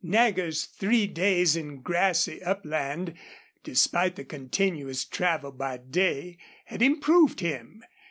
Nagger's 0.03 0.63
three 0.65 1.05
days 1.05 1.55
in 1.55 1.81
grassy 1.81 2.41
upland, 2.41 3.13
despite 3.63 4.15
the 4.15 4.25
continuous 4.25 5.05
travel 5.05 5.51
by 5.51 5.77
day, 5.77 6.39
had 6.65 6.81
improved 6.81 7.39
him. 7.39 7.83